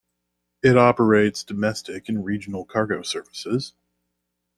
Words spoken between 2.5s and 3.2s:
cargo